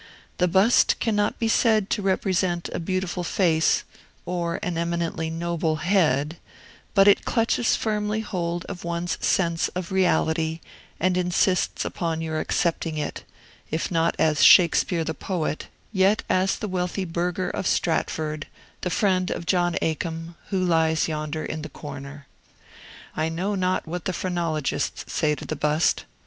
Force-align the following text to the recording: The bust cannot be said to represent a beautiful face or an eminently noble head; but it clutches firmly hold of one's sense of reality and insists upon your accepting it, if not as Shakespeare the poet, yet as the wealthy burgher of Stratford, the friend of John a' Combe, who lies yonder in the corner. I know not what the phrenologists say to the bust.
The 0.39 0.47
bust 0.47 0.95
cannot 0.99 1.37
be 1.37 1.47
said 1.47 1.91
to 1.91 2.01
represent 2.01 2.71
a 2.73 2.79
beautiful 2.79 3.23
face 3.23 3.83
or 4.25 4.59
an 4.63 4.75
eminently 4.75 5.29
noble 5.29 5.75
head; 5.75 6.37
but 6.95 7.07
it 7.07 7.23
clutches 7.23 7.75
firmly 7.75 8.21
hold 8.21 8.65
of 8.65 8.83
one's 8.83 9.23
sense 9.23 9.67
of 9.75 9.91
reality 9.91 10.59
and 10.99 11.17
insists 11.17 11.85
upon 11.85 12.19
your 12.19 12.39
accepting 12.39 12.97
it, 12.97 13.23
if 13.69 13.91
not 13.91 14.15
as 14.17 14.43
Shakespeare 14.43 15.03
the 15.03 15.13
poet, 15.13 15.67
yet 15.93 16.23
as 16.27 16.55
the 16.57 16.67
wealthy 16.67 17.05
burgher 17.05 17.51
of 17.51 17.67
Stratford, 17.67 18.47
the 18.81 18.89
friend 18.89 19.29
of 19.29 19.45
John 19.45 19.75
a' 19.83 19.93
Combe, 19.93 20.33
who 20.47 20.65
lies 20.65 21.07
yonder 21.07 21.45
in 21.45 21.61
the 21.61 21.69
corner. 21.69 22.25
I 23.15 23.29
know 23.29 23.53
not 23.53 23.85
what 23.87 24.05
the 24.05 24.13
phrenologists 24.13 25.13
say 25.13 25.35
to 25.35 25.45
the 25.45 25.55
bust. 25.55 26.05